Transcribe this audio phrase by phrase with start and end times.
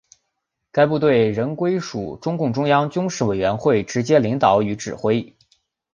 [0.71, 5.35] 该部队仍归属中共中央军事委员会直接领导与指挥。